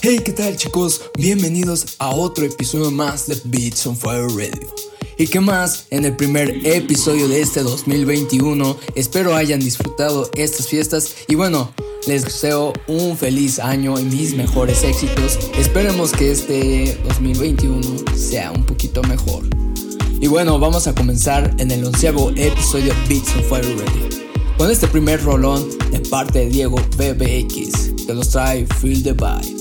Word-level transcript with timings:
Hey, 0.00 0.20
¿qué 0.24 0.30
tal 0.30 0.56
chicos? 0.56 1.00
Bienvenidos 1.18 1.96
a 1.98 2.10
otro 2.10 2.44
episodio 2.44 2.92
más 2.92 3.26
de 3.26 3.36
Beats 3.46 3.84
on 3.84 3.96
Fire 3.96 4.28
Radio. 4.28 4.72
Y 5.16 5.26
qué 5.26 5.40
más, 5.40 5.86
en 5.90 6.04
el 6.04 6.14
primer 6.14 6.64
episodio 6.64 7.26
de 7.26 7.40
este 7.40 7.64
2021, 7.64 8.76
espero 8.94 9.34
hayan 9.34 9.58
disfrutado 9.58 10.30
estas 10.34 10.68
fiestas 10.68 11.16
y 11.26 11.34
bueno, 11.34 11.72
les 12.06 12.22
deseo 12.24 12.74
un 12.86 13.16
feliz 13.16 13.58
año 13.58 13.98
y 13.98 14.04
mis 14.04 14.34
mejores 14.34 14.84
éxitos. 14.84 15.36
Esperemos 15.58 16.12
que 16.12 16.30
este 16.30 16.96
2021 17.08 17.82
sea 18.16 18.52
un 18.52 18.64
poquito 18.64 19.02
mejor. 19.02 19.42
Y 20.20 20.28
bueno, 20.28 20.60
vamos 20.60 20.86
a 20.86 20.94
comenzar 20.94 21.56
en 21.58 21.72
el 21.72 21.84
onceavo 21.84 22.30
episodio 22.36 22.94
de 22.94 23.08
Beats 23.08 23.34
on 23.34 23.42
Fire 23.42 23.76
Radio. 23.76 24.08
Con 24.56 24.70
este 24.70 24.86
primer 24.86 25.20
rolón 25.24 25.68
de 25.90 25.98
parte 26.08 26.38
de 26.38 26.50
Diego 26.50 26.76
BBX, 26.96 28.06
que 28.06 28.14
los 28.14 28.28
trae 28.28 28.64
Feel 28.80 29.02
the 29.02 29.12
Vibe. 29.12 29.58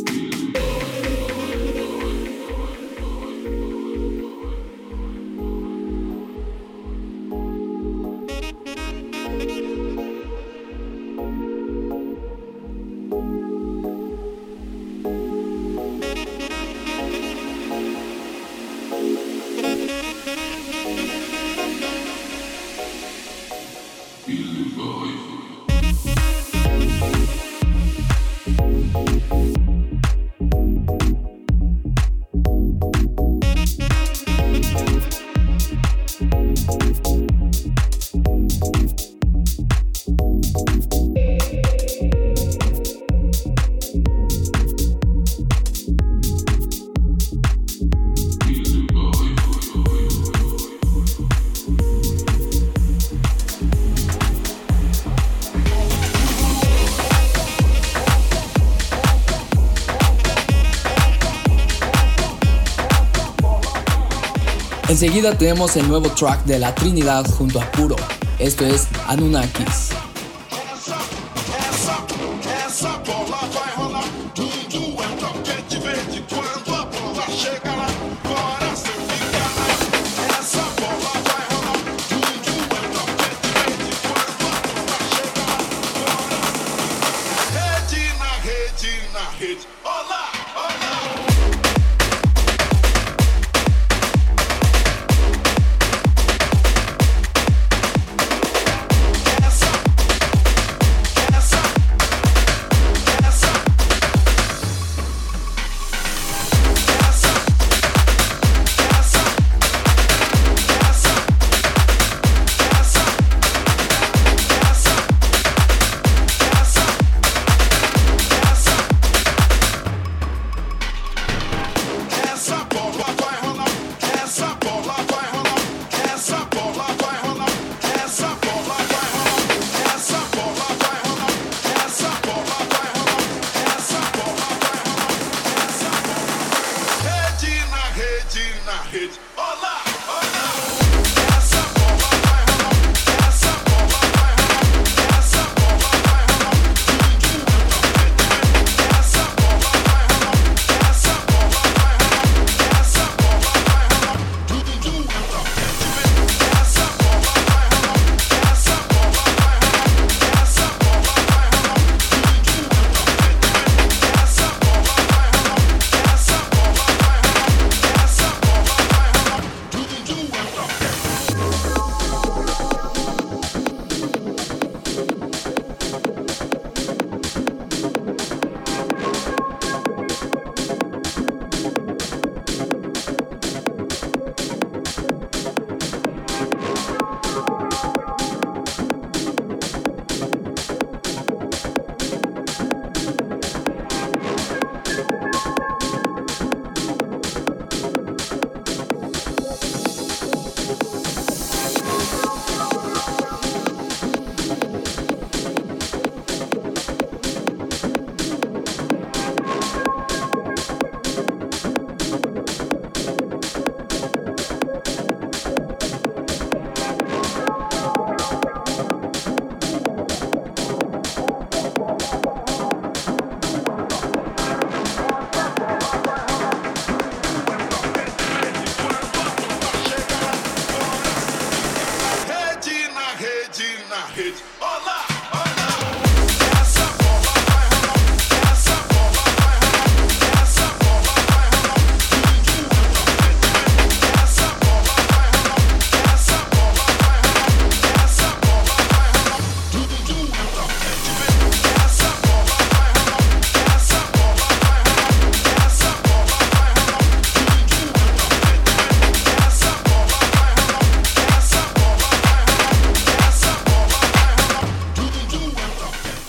Enseguida 64.90 65.38
tenemos 65.38 65.76
el 65.76 65.86
nuevo 65.90 66.10
track 66.10 66.46
de 66.46 66.60
la 66.60 66.74
Trinidad 66.74 67.26
junto 67.30 67.60
a 67.60 67.70
Puro. 67.74 67.98
Esto 68.40 68.66
es 68.66 68.88
Anunnakis. 69.08 69.90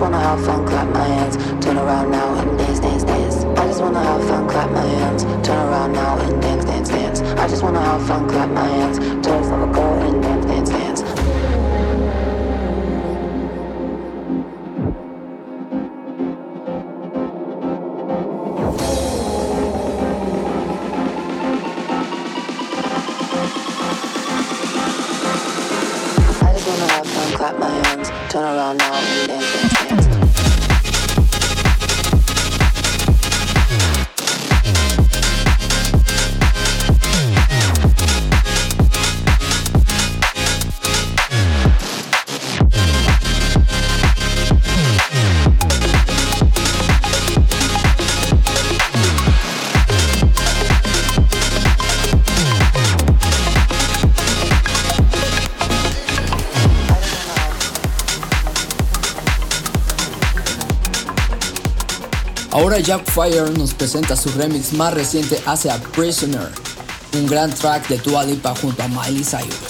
just 0.00 0.12
wanna 0.12 0.26
have 0.26 0.46
fun, 0.46 0.66
clap 0.66 0.88
my 0.94 1.04
hands, 1.04 1.36
turn 1.62 1.76
around 1.76 2.10
now 2.10 2.34
and 2.36 2.58
dance, 2.58 2.80
dance, 2.80 3.04
dance. 3.04 3.44
I 3.44 3.66
just 3.66 3.82
wanna 3.82 4.02
have 4.02 4.24
fun, 4.26 4.48
clap 4.48 4.70
my 4.70 4.80
hands, 4.80 5.24
turn 5.46 5.58
around 5.58 5.92
now 5.92 6.18
and 6.20 6.40
dance, 6.40 6.64
dance, 6.64 6.88
dance. 6.88 7.20
I 7.20 7.46
just 7.46 7.62
wanna 7.62 7.82
have 7.82 8.06
fun, 8.06 8.26
clap 8.26 8.48
my 8.48 8.66
hands, 8.66 8.98
turn 8.98 9.42
like 9.50 9.68
a 9.68 9.72
girl. 9.74 9.89
Ahora 62.70 62.82
Jack 62.82 63.10
Fire 63.10 63.50
nos 63.58 63.74
presenta 63.74 64.14
su 64.14 64.30
remix 64.30 64.72
más 64.74 64.94
reciente 64.94 65.42
hacia 65.44 65.76
Prisoner, 65.90 66.52
un 67.14 67.26
gran 67.26 67.52
track 67.52 67.88
de 67.88 67.98
Dua 67.98 68.22
Lipa 68.22 68.54
junto 68.54 68.80
a 68.80 68.86
Miley 68.86 69.24
Cyrus. 69.24 69.69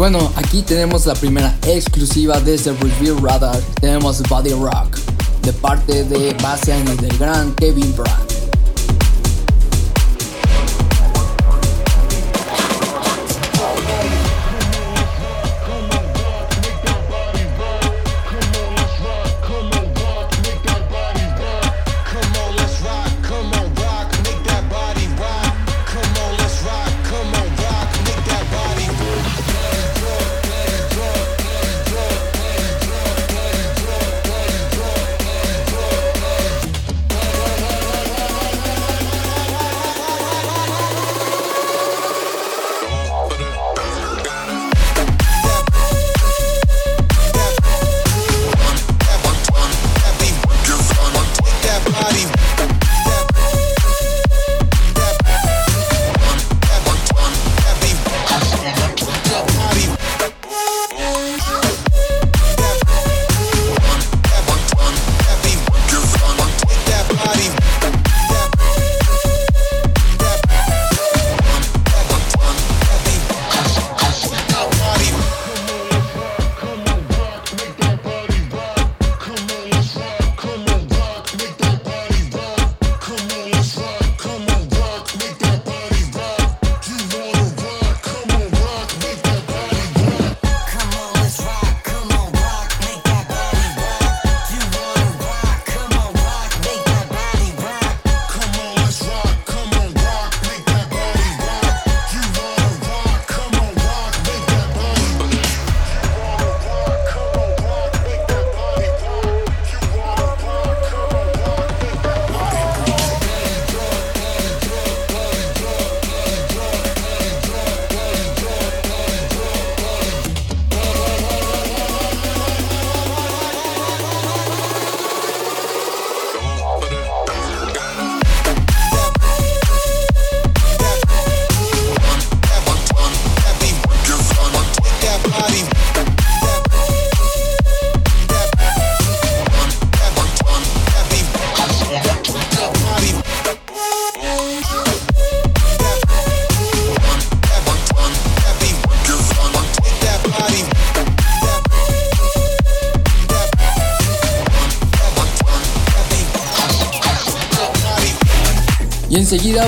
Bueno, 0.00 0.32
aquí 0.34 0.62
tenemos 0.62 1.04
la 1.04 1.12
primera 1.12 1.54
exclusiva 1.66 2.40
desde 2.40 2.72
Review 2.72 3.18
Radar. 3.18 3.60
Tenemos 3.82 4.22
Body 4.22 4.52
Rock 4.52 4.96
de 5.42 5.52
parte 5.52 6.04
de 6.04 6.34
Bastian 6.42 6.88
y 6.88 6.96
del 6.96 7.18
gran 7.18 7.54
Kevin 7.56 7.94
Brand. 7.94 8.29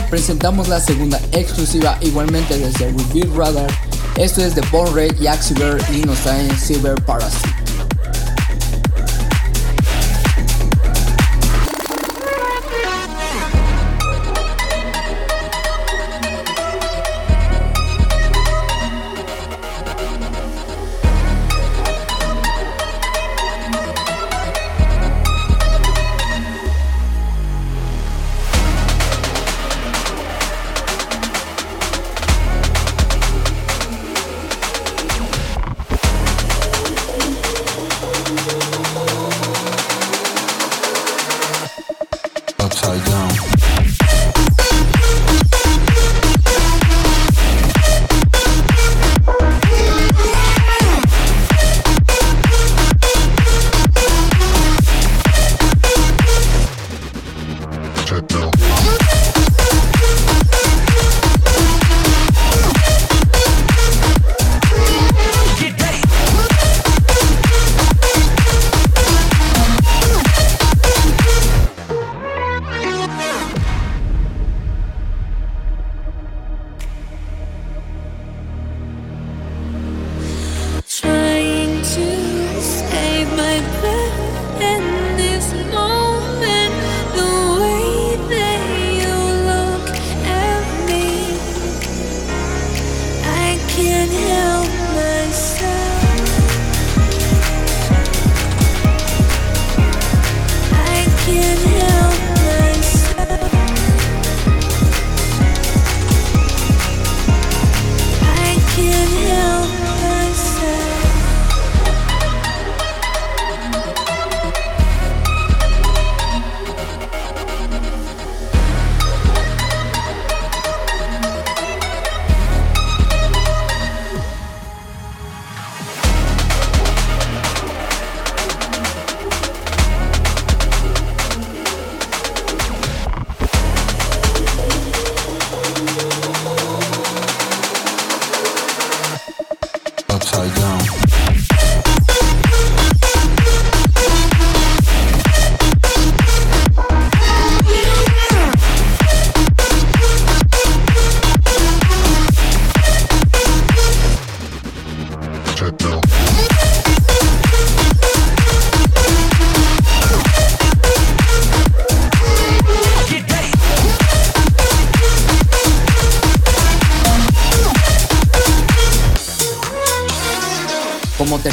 Presentamos 0.00 0.68
la 0.68 0.80
segunda 0.80 1.20
exclusiva 1.32 1.98
igualmente 2.00 2.56
desde 2.56 2.92
Reveal 2.92 3.36
Radar. 3.36 3.70
Esto 4.16 4.40
es 4.42 4.54
de 4.54 4.62
Born 4.70 4.94
Red 4.94 5.20
y 5.20 5.26
Axiver 5.26 5.82
y 5.92 6.00
nos 6.02 6.18
traen 6.20 6.58
Silver 6.58 6.94
Parasite. 7.04 7.51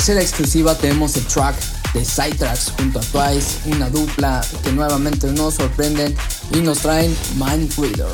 Tercera 0.10 0.26
exclusiva 0.28 0.76
tenemos 0.76 1.16
el 1.18 1.26
track 1.26 1.56
de 1.94 2.04
Sidetracks 2.04 2.74
junto 2.76 2.98
a 2.98 3.02
Twice, 3.04 3.60
una 3.66 3.92
dupla 3.92 4.42
que 4.64 4.72
nuevamente 4.72 5.28
nos 5.28 5.54
sorprenden 5.54 6.16
y 6.52 6.62
nos 6.62 6.80
traen 6.80 7.16
Mind 7.36 7.72
Reader. 7.78 8.08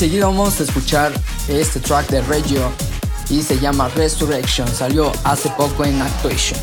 Enseguida 0.00 0.28
vamos 0.28 0.58
a 0.58 0.62
escuchar 0.62 1.12
este 1.46 1.78
track 1.78 2.08
de 2.08 2.22
Radio 2.22 2.72
y 3.28 3.42
se 3.42 3.58
llama 3.58 3.90
Resurrection, 3.90 4.66
salió 4.66 5.12
hace 5.24 5.50
poco 5.50 5.84
en 5.84 6.00
Actuation. 6.00 6.58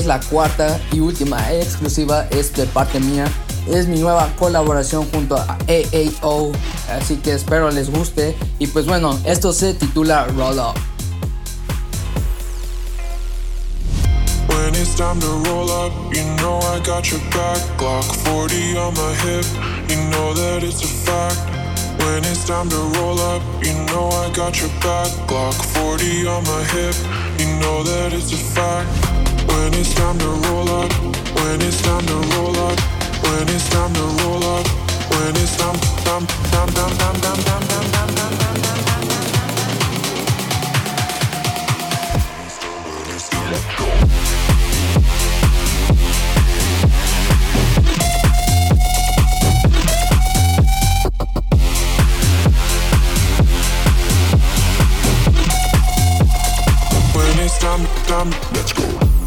Es 0.00 0.06
la 0.06 0.18
cuarta 0.18 0.80
y 0.92 1.00
última 1.00 1.52
exclusiva, 1.52 2.26
es 2.30 2.54
de 2.54 2.64
parte 2.64 2.98
mía. 3.00 3.26
Es 3.68 3.86
mi 3.86 3.98
nueva 3.98 4.32
colaboración 4.38 5.06
junto 5.12 5.36
a 5.36 5.58
AAO, 5.68 6.52
así 6.98 7.16
que 7.16 7.32
espero 7.32 7.70
les 7.70 7.90
guste. 7.90 8.34
Y 8.58 8.66
pues 8.68 8.86
bueno, 8.86 9.18
esto 9.24 9.52
se 9.52 9.74
titula 9.74 10.26
Roll 10.36 10.58
Up. 10.58 10.76
When 14.48 14.74
it's 14.74 14.96
time 14.96 15.20
to 15.20 15.50
roll 15.50 15.70
up, 15.70 15.92
you 16.14 16.24
know 16.38 16.58
I 16.60 16.80
got 16.80 17.10
your 17.10 17.20
back. 17.30 17.60
Glock 17.76 18.04
40 18.24 18.78
on 18.78 18.94
my 18.94 19.14
hip, 19.22 19.44
you 19.88 19.96
know 20.10 20.32
that 20.32 20.62
it's 20.62 20.82
a 20.82 20.88
fact. 20.88 21.38
When 22.00 22.24
it's 22.24 22.46
time 22.46 22.70
to 22.70 22.98
roll 22.98 23.20
up, 23.20 23.42
you 23.62 23.74
know 23.92 24.08
I 24.08 24.32
got 24.34 24.58
your 24.58 24.70
back. 24.80 25.10
Glock 25.28 25.54
40 25.76 26.26
on 26.26 26.42
my 26.44 26.64
hip, 26.72 26.96
you 27.38 27.46
know 27.60 27.82
that 27.82 28.14
it's 28.14 28.32
a 28.32 28.38
fact. 28.38 29.19
When 29.50 29.74
it's 29.74 29.94
time 29.94 30.18
to 30.18 30.26
roll 30.26 30.68
up, 30.68 30.92
when 31.34 31.60
it's 31.62 31.82
time 31.82 32.06
to 32.06 32.14
roll 32.34 32.56
up, 32.56 32.78
when 33.24 33.48
it's 33.48 33.68
time 33.70 33.92
to 33.94 34.02
roll 34.22 34.44
up, 34.44 34.66
when 35.10 35.36
it's 35.36 35.56
time, 35.56 35.76
time, 36.04 36.26
time, 36.26 36.68
time, 36.72 36.94
time, 36.98 37.16
time, 37.20 37.40
time, 37.42 37.64
time, 37.66 37.90
time, 37.90 38.14
time, 38.14 38.36
time, 38.36 38.60
time. 38.60 38.80
Time, 57.60 57.84
time. 58.06 58.30
Electro. 58.30 58.40
Let's 58.52 58.72
go. 58.72 59.19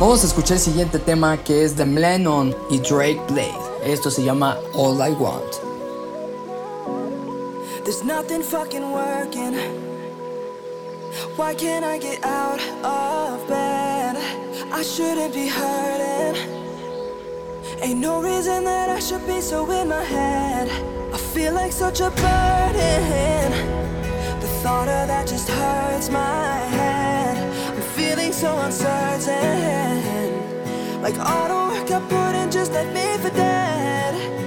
Vamos 0.00 0.24
a 0.24 0.26
escuchar 0.26 0.56
el 0.56 0.62
siguiente 0.62 0.98
tema 0.98 1.36
que 1.36 1.64
es 1.64 1.76
de 1.76 1.86
Lennon 1.86 2.52
y 2.70 2.78
Drake 2.78 3.20
Blade. 3.28 3.54
Esto 3.84 4.10
se 4.10 4.24
llama 4.24 4.58
All 4.74 4.96
I 4.96 5.12
Want. 5.12 5.60
There's 7.84 8.02
nothing 8.02 8.42
fucking 8.42 8.82
working. 8.92 9.54
Why 11.36 11.54
can't 11.54 11.84
I 11.84 11.98
get 11.98 12.24
out 12.24 12.60
of 12.82 13.46
bed? 13.48 14.16
I 14.72 14.82
shouldn't 14.82 15.32
be 15.32 15.46
hurting. 15.46 16.36
Ain't 17.82 18.00
no 18.00 18.20
reason 18.20 18.64
that 18.64 18.88
I 18.88 18.98
should 18.98 19.24
be 19.26 19.40
so 19.40 19.70
in 19.70 19.88
my 19.88 20.02
head. 20.02 20.68
I 21.14 21.18
feel 21.18 21.52
like 21.54 21.70
such 21.70 22.00
a 22.00 22.10
burden. 22.10 23.52
The 24.40 24.48
thought 24.62 24.88
of 24.88 25.06
that 25.06 25.28
just 25.28 25.48
hurts 25.48 26.08
my 26.08 26.56
head. 26.70 27.01
So 28.42 28.58
uncertain. 28.58 30.32
Like 31.00 31.16
all 31.16 31.46
the 31.46 31.54
work 31.78 31.88
I 31.92 32.00
put 32.08 32.34
in 32.34 32.50
just 32.50 32.72
left 32.72 32.92
me 32.92 33.16
for 33.22 33.30
dead. 33.36 34.41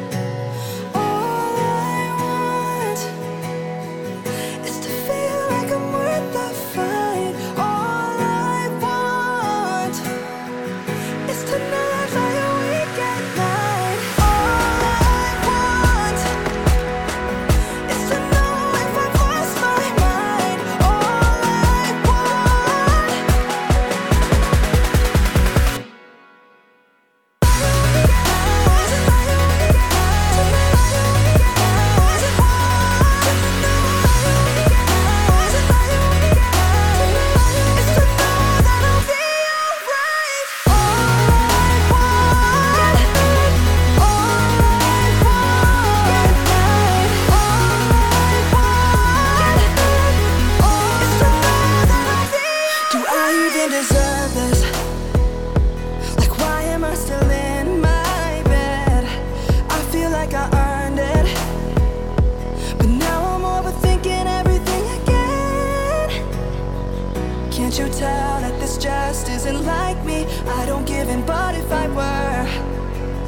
isn't 69.46 69.66
like 69.66 70.04
me. 70.06 70.26
I 70.48 70.66
don't 70.66 70.86
give 70.88 71.08
in, 71.08 71.24
but 71.26 71.54
if 71.54 71.72
I 71.72 71.88
were 71.88 72.48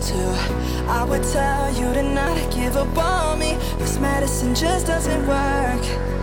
to, 0.08 0.20
I 0.90 1.04
would 1.08 1.24
tell 1.24 1.72
you 1.74 1.94
to 1.94 2.02
not 2.02 2.52
give 2.52 2.76
up 2.76 2.98
on 2.98 3.40
me. 3.40 3.54
This 3.78 4.00
medicine 4.00 4.56
just 4.56 4.88
doesn't 4.88 5.28
work. 5.28 6.17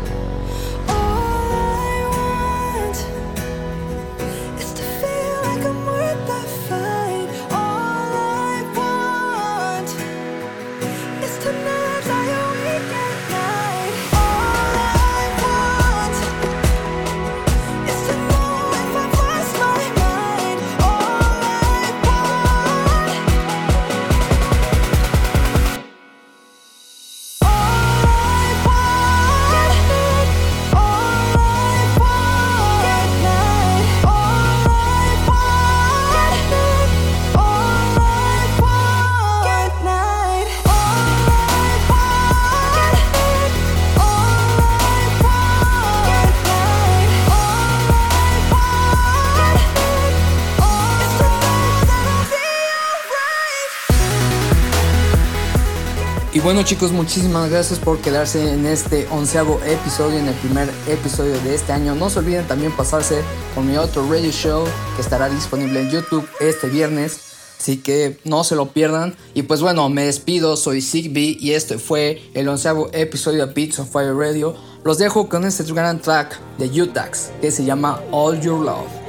Bueno 56.45 56.63
chicos, 56.63 56.93
muchísimas 56.93 57.49
gracias 57.49 57.79
por 57.79 57.99
quedarse 58.03 58.53
en 58.53 58.67
este 58.67 59.09
onceavo 59.11 59.59
episodio, 59.65 60.19
en 60.19 60.29
el 60.29 60.35
primer 60.35 60.69
episodio 60.87 61.41
de 61.41 61.55
este 61.55 61.73
año. 61.73 61.95
No 61.95 62.11
se 62.11 62.19
olviden 62.19 62.47
también 62.47 62.71
pasarse 62.71 63.23
por 63.55 63.65
mi 63.65 63.79
otro 63.79 64.07
radio 64.07 64.31
show 64.31 64.67
que 64.95 65.01
estará 65.01 65.31
disponible 65.31 65.81
en 65.81 65.91
YouTube 65.91 66.29
este 66.41 66.69
viernes. 66.69 67.19
Así 67.59 67.79
que 67.79 68.19
no 68.25 68.45
se 68.45 68.57
lo 68.57 68.67
pierdan. 68.67 69.17
Y 69.33 69.45
pues 69.45 69.63
bueno, 69.63 69.89
me 69.89 70.05
despido, 70.05 70.59
soy 70.59 70.83
Sigby 70.83 71.39
y 71.41 71.53
este 71.53 71.79
fue 71.79 72.23
el 72.35 72.47
onceavo 72.47 72.91
episodio 72.93 73.47
de 73.47 73.55
Beats 73.55 73.79
of 73.79 73.91
Fire 73.91 74.15
Radio. 74.15 74.55
Los 74.85 74.99
dejo 74.99 75.31
con 75.31 75.47
este 75.47 75.65
gran 75.73 75.99
track 76.03 76.39
de 76.59 76.83
Utax 76.83 77.31
que 77.41 77.51
se 77.51 77.65
llama 77.65 78.03
All 78.11 78.39
Your 78.43 78.63
Love. 78.63 79.04